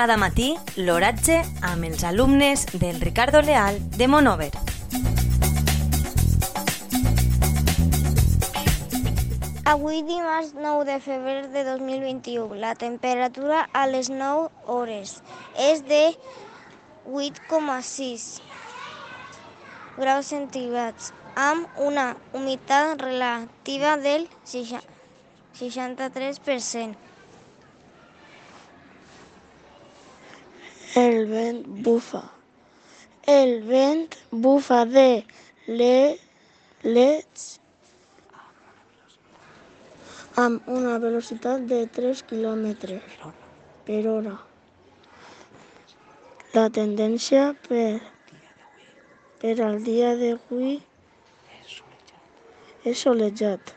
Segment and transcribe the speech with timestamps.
[0.00, 1.34] Cada matí, l'oratge
[1.68, 4.48] amb els alumnes del Ricardo Leal de Monover.
[9.68, 15.20] Avui dimarts 9 de febrer de 2021, la temperatura a les 9 hores
[15.66, 16.16] és de
[17.04, 18.40] 8,6
[20.00, 27.09] graus centígrads amb una humitat relativa del 63%.
[30.96, 32.20] El vent bufa.
[33.22, 35.22] El vent bufa de
[35.68, 37.60] l'est
[40.34, 42.98] amb una velocitat de 3 km
[43.86, 44.34] per hora.
[46.54, 48.00] La tendència per,
[49.38, 50.80] per al dia d'avui
[52.82, 53.76] és solejat.